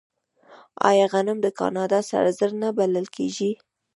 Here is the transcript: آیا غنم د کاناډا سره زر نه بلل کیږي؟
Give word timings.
آیا 0.89 1.05
غنم 1.13 1.37
د 1.43 1.47
کاناډا 1.59 1.99
سره 2.11 2.29
زر 2.37 2.51
نه 2.61 2.69
بلل 2.77 3.05
کیږي؟ 3.15 3.51